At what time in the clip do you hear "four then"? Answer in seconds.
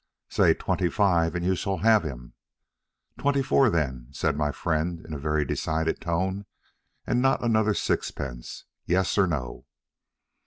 3.43-4.07